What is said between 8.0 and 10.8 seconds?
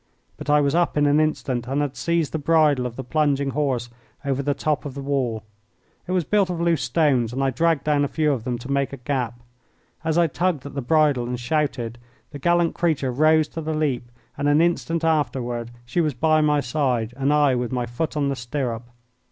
a few of them to make a gap. As I tugged at